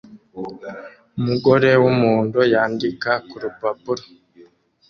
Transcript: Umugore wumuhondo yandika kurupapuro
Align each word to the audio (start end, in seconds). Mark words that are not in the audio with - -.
Umugore 1.19 1.69
wumuhondo 1.81 2.39
yandika 2.53 3.11
kurupapuro 3.29 4.03